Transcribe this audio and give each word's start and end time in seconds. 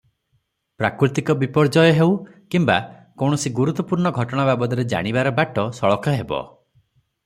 ପ୍ରାକୃତିକ 0.83 1.35
ବିପର୍ଯ୍ୟୟ 1.41 1.83
ହେଉ 1.99 2.15
କିମ୍ବା 2.55 2.79
କୌଣସି 3.23 3.53
ଗୁରୁତ୍ତ୍ୱପୂର୍ଣ୍ଣ 3.59 4.15
ଘଟଣା 4.19 4.47
ବାବଦରେ 4.51 4.89
ଜାଣିବାର 4.95 5.39
ବାଟ 5.43 5.71
ସଳଖ 5.83 6.21
ହେବ। 6.21 6.45